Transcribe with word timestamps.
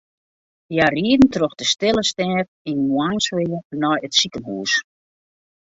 Hja 0.73 0.87
rieden 0.95 1.29
troch 1.35 1.55
de 1.59 1.65
stille 1.73 2.03
stêd 2.11 2.39
yn 2.71 2.79
moarnssfear 2.89 3.61
nei 3.81 3.99
it 4.05 4.13
sikehús. 4.19 4.73